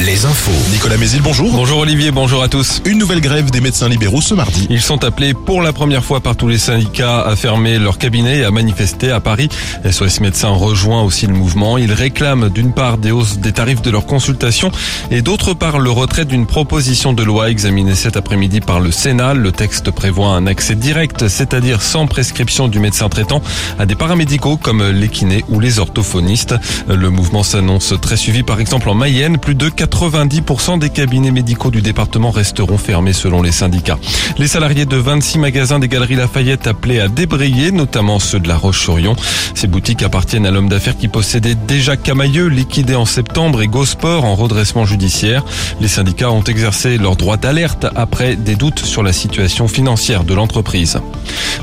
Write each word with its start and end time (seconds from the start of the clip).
Les 0.00 0.24
infos. 0.24 0.52
Nicolas 0.70 0.96
Mézil, 0.96 1.20
bonjour. 1.20 1.50
Bonjour 1.50 1.78
Olivier, 1.78 2.12
bonjour 2.12 2.44
à 2.44 2.48
tous. 2.48 2.80
Une 2.84 2.96
nouvelle 2.96 3.20
grève 3.20 3.50
des 3.50 3.60
médecins 3.60 3.88
libéraux 3.88 4.20
ce 4.20 4.32
mardi. 4.32 4.68
Ils 4.70 4.80
sont 4.80 5.02
appelés 5.02 5.34
pour 5.34 5.62
la 5.62 5.72
première 5.72 6.04
fois 6.04 6.20
par 6.20 6.36
tous 6.36 6.46
les 6.46 6.58
syndicats 6.58 7.22
à 7.22 7.34
fermer 7.34 7.80
leur 7.80 7.98
cabinet 7.98 8.38
et 8.38 8.44
à 8.44 8.52
manifester 8.52 9.10
à 9.10 9.18
Paris. 9.18 9.48
SOS 9.90 10.20
Médecins 10.20 10.50
rejoint 10.50 11.02
aussi 11.02 11.26
le 11.26 11.32
mouvement. 11.32 11.76
Ils 11.76 11.92
réclament 11.92 12.50
d'une 12.50 12.72
part 12.72 12.98
des 12.98 13.10
hausses 13.10 13.38
des 13.38 13.50
tarifs 13.50 13.82
de 13.82 13.90
leurs 13.90 14.06
consultations 14.06 14.70
et 15.10 15.22
d'autre 15.22 15.54
part 15.54 15.80
le 15.80 15.90
retrait 15.90 16.24
d'une 16.24 16.46
proposition 16.46 17.12
de 17.12 17.24
loi 17.24 17.50
examinée 17.50 17.96
cet 17.96 18.16
après-midi 18.16 18.60
par 18.60 18.78
le 18.78 18.92
Sénat. 18.92 19.34
Le 19.34 19.50
texte 19.50 19.90
prévoit 19.90 20.28
un 20.28 20.46
accès 20.46 20.76
direct, 20.76 21.26
c'est-à-dire 21.26 21.82
sans 21.82 22.06
prescription 22.06 22.68
du 22.68 22.78
médecin 22.78 23.08
traitant, 23.08 23.42
à 23.80 23.86
des 23.86 23.96
paramédicaux 23.96 24.56
comme 24.56 24.88
les 24.88 25.08
kinés 25.08 25.44
ou 25.48 25.58
les 25.58 25.80
orthophonistes. 25.80 26.54
Le 26.86 27.10
mouvement 27.10 27.42
s'annonce 27.42 27.92
très 28.00 28.16
suivi 28.16 28.44
par 28.44 28.60
exemple 28.60 28.88
en 28.88 28.94
Mayenne. 28.94 29.36
Plus 29.48 29.54
de 29.54 29.70
90% 29.70 30.78
des 30.78 30.90
cabinets 30.90 31.30
médicaux 31.30 31.70
du 31.70 31.80
département 31.80 32.30
resteront 32.30 32.76
fermés 32.76 33.14
selon 33.14 33.40
les 33.40 33.50
syndicats. 33.50 33.98
Les 34.36 34.46
salariés 34.46 34.84
de 34.84 34.98
26 34.98 35.38
magasins 35.38 35.78
des 35.78 35.88
Galeries 35.88 36.16
Lafayette 36.16 36.66
appelés 36.66 37.00
à 37.00 37.08
débrayer, 37.08 37.72
notamment 37.72 38.18
ceux 38.18 38.40
de 38.40 38.46
la 38.46 38.58
Roche-sur-Yon. 38.58 39.16
Ces 39.54 39.66
boutiques 39.66 40.02
appartiennent 40.02 40.44
à 40.44 40.50
l'homme 40.50 40.68
d'affaires 40.68 40.98
qui 40.98 41.08
possédait 41.08 41.54
déjà 41.54 41.96
Camailleux, 41.96 42.48
liquidé 42.48 42.94
en 42.94 43.06
septembre, 43.06 43.62
et 43.62 43.68
Gosport 43.68 44.26
en 44.26 44.34
redressement 44.34 44.84
judiciaire. 44.84 45.46
Les 45.80 45.88
syndicats 45.88 46.30
ont 46.30 46.44
exercé 46.44 46.98
leur 46.98 47.16
droit 47.16 47.38
d'alerte 47.38 47.86
après 47.96 48.36
des 48.36 48.54
doutes 48.54 48.84
sur 48.84 49.02
la 49.02 49.14
situation 49.14 49.66
financière 49.66 50.24
de 50.24 50.34
l'entreprise. 50.34 51.00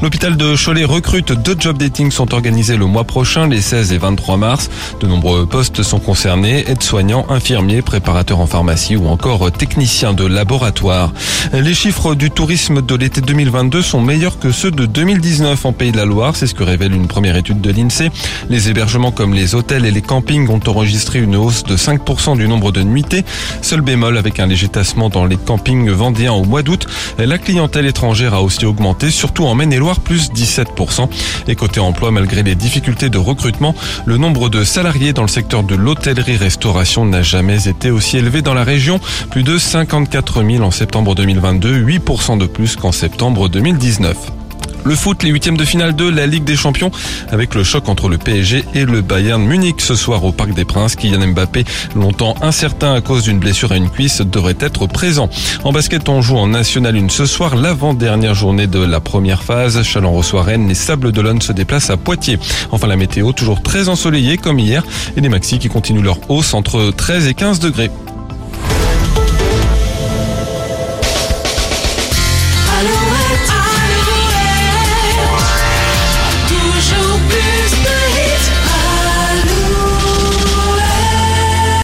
L'hôpital 0.01 0.37
de 0.37 0.55
Cholet 0.55 0.85
recrute. 0.85 1.33
Deux 1.33 1.55
job 1.59 1.77
dating 1.77 2.09
sont 2.09 2.33
organisés 2.33 2.77
le 2.77 2.85
mois 2.87 3.03
prochain, 3.03 3.47
les 3.47 3.61
16 3.61 3.93
et 3.93 3.97
23 3.99 4.37
mars. 4.37 4.71
De 4.99 5.07
nombreux 5.07 5.45
postes 5.45 5.83
sont 5.83 5.99
concernés, 5.99 6.65
aides-soignants, 6.67 7.27
infirmiers, 7.29 7.74
préparateurs 7.81 8.39
en 8.39 8.47
pharmacie 8.47 8.95
ou 8.95 9.07
encore 9.07 9.51
techniciens 9.51 10.13
de 10.13 10.25
laboratoire. 10.25 11.13
Les 11.53 11.73
chiffres 11.73 12.15
du 12.15 12.31
tourisme 12.31 12.81
de 12.81 12.95
l'été 12.95 13.21
2022 13.21 13.81
sont 13.81 14.01
meilleurs 14.01 14.39
que 14.39 14.51
ceux 14.51 14.71
de 14.71 14.85
2019 14.85 15.65
en 15.65 15.73
Pays 15.73 15.91
de 15.91 15.97
la 15.97 16.05
Loire, 16.05 16.35
c'est 16.35 16.47
ce 16.47 16.53
que 16.53 16.63
révèle 16.63 16.93
une 16.93 17.07
première 17.07 17.35
étude 17.35 17.61
de 17.61 17.71
l'INSEE. 17.71 18.11
Les 18.49 18.69
hébergements 18.69 19.11
comme 19.11 19.33
les 19.33 19.55
hôtels 19.55 19.85
et 19.85 19.91
les 19.91 20.01
campings 20.01 20.49
ont 20.49 20.59
enregistré 20.67 21.19
une 21.19 21.35
hausse 21.35 21.63
de 21.63 21.77
5% 21.77 22.37
du 22.37 22.47
nombre 22.47 22.71
de 22.71 22.81
nuitées. 22.81 23.25
Seul 23.61 23.81
bémol 23.81 24.17
avec 24.17 24.39
un 24.39 24.47
léger 24.47 24.67
tassement 24.67 25.09
dans 25.09 25.25
les 25.25 25.37
campings 25.37 25.89
vendéens 25.89 26.33
au 26.33 26.43
mois 26.45 26.63
d'août. 26.63 26.87
La 27.17 27.37
clientèle 27.37 27.85
étrangère 27.85 28.33
a 28.33 28.41
aussi 28.41 28.65
augmenté, 28.65 29.11
surtout 29.11 29.45
en 29.45 29.55
Maine-et-Loire, 29.55 29.99
plus 29.99 30.31
17%. 30.31 31.09
Et 31.47 31.55
côté 31.55 31.79
emploi, 31.79 32.11
malgré 32.11 32.43
les 32.43 32.55
difficultés 32.55 33.09
de 33.09 33.17
recrutement, 33.17 33.75
le 34.05 34.17
nombre 34.17 34.49
de 34.49 34.63
salariés 34.63 35.13
dans 35.13 35.21
le 35.21 35.27
secteur 35.27 35.63
de 35.63 35.75
l'hôtellerie-restauration 35.75 37.05
n'a 37.05 37.21
jamais 37.21 37.64
été 37.67 37.91
aussi 37.91 38.17
élevé 38.17 38.41
dans 38.41 38.53
la 38.53 38.63
région. 38.63 38.99
Plus 39.31 39.43
de 39.43 39.57
54 39.57 40.43
000 40.43 40.63
en 40.63 40.71
septembre 40.71 41.15
2022, 41.15 41.83
8% 41.83 42.37
de 42.37 42.45
plus 42.45 42.75
qu'en 42.75 42.91
septembre 42.91 43.49
2019. 43.49 44.44
Le 44.85 44.93
foot, 44.93 45.23
les 45.23 45.31
huitièmes 45.31 45.57
de 45.57 45.65
finale 45.65 45.95
de 45.95 46.07
la 46.07 46.27
Ligue 46.27 46.43
des 46.43 46.55
Champions, 46.55 46.91
avec 47.31 47.55
le 47.55 47.63
choc 47.63 47.89
entre 47.89 48.07
le 48.07 48.19
PSG 48.19 48.63
et 48.75 48.85
le 48.85 49.01
Bayern 49.01 49.43
Munich 49.43 49.81
ce 49.81 49.95
soir 49.95 50.23
au 50.23 50.31
Parc 50.31 50.53
des 50.53 50.63
Princes. 50.63 50.95
Kylian 50.95 51.29
Mbappé, 51.29 51.65
longtemps 51.95 52.35
incertain 52.41 52.93
à 52.93 53.01
cause 53.01 53.23
d'une 53.23 53.39
blessure 53.39 53.71
à 53.71 53.77
une 53.77 53.89
cuisse, 53.89 54.21
devrait 54.21 54.57
être 54.59 54.85
présent. 54.85 55.27
En 55.63 55.71
basket, 55.71 56.07
on 56.07 56.21
joue 56.21 56.37
en 56.37 56.47
National 56.47 56.95
1 56.95 57.09
ce 57.09 57.25
soir, 57.25 57.55
l'avant-dernière 57.55 58.35
journée 58.35 58.67
de 58.67 58.77
la 58.79 58.99
première 58.99 59.41
phase. 59.41 59.81
Chalon 59.81 60.13
reçoit 60.13 60.43
Rennes, 60.43 60.67
les 60.67 60.75
Sables 60.75 61.11
d'Olonne 61.11 61.41
se 61.41 61.51
déplacent 61.51 61.89
à 61.89 61.97
Poitiers. 61.97 62.37
Enfin, 62.71 62.85
la 62.85 62.95
météo, 62.95 63.31
toujours 63.31 63.63
très 63.63 63.89
ensoleillée 63.89 64.37
comme 64.37 64.59
hier, 64.59 64.83
et 65.17 65.21
les 65.21 65.29
maxis 65.29 65.57
qui 65.57 65.67
continuent 65.67 66.03
leur 66.03 66.19
hausse 66.29 66.53
entre 66.53 66.91
13 66.95 67.27
et 67.27 67.33
15 67.33 67.59
degrés. 67.59 67.89